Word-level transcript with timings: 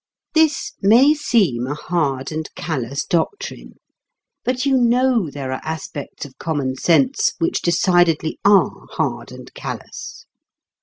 This 0.33 0.71
may 0.81 1.13
seem 1.13 1.67
a 1.67 1.75
hard 1.75 2.31
and 2.31 2.49
callous 2.55 3.05
doctrine, 3.05 3.75
but 4.43 4.65
you 4.65 4.75
know 4.75 5.29
there 5.29 5.51
are 5.51 5.61
aspects 5.63 6.25
of 6.25 6.39
common 6.39 6.75
sense 6.75 7.33
which 7.37 7.61
decidedly 7.61 8.39
are 8.43 8.71
hard 8.93 9.31
and 9.31 9.53
callous. 9.53 10.25